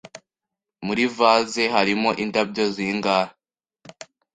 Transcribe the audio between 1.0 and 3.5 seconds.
vase harimo indabyo zingahe?